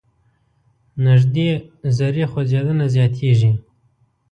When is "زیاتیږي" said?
2.95-3.51